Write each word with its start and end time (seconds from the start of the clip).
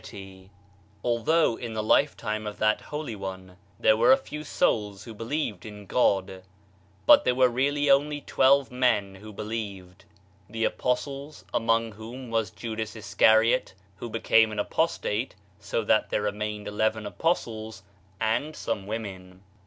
51 0.01 0.01
Digitized 0.01 0.15
by 0.17 0.31
Google 0.31 0.49
MYSTERIOUS 0.49 1.03
FORCES 1.03 1.27
Although 1.51 1.55
in 1.57 1.73
the 1.75 1.83
lifetime 1.83 2.47
of 2.47 2.57
that 2.57 2.81
holy 2.81 3.15
One, 3.15 3.57
there 3.79 3.95
were 3.97 4.11
a 4.11 4.17
few 4.17 4.39
souU 4.39 5.03
who 5.03 5.13
believed 5.13 5.63
in 5.67 5.85
God, 5.85 6.43
but 7.05 7.23
there 7.23 7.35
were 7.35 7.49
really 7.49 7.87
only 7.91 8.21
twelve 8.21 8.71
men 8.71 9.13
who 9.13 9.31
believed— 9.31 10.05
the 10.49 10.63
apostles 10.63 11.45
(among 11.53 11.91
whom 11.91 12.31
was 12.31 12.49
Judas 12.49 12.95
Iscahot 12.95 13.73
who 13.97 14.09
became 14.09 14.51
an 14.51 14.57
apostate— 14.57 15.35
so 15.59 15.83
that 15.83 16.09
diere 16.09 16.23
remained 16.23 16.67
eleven 16.67 17.05
apostles), 17.05 17.83
and 18.19 18.55
some 18.55 18.87
women. 18.87 19.43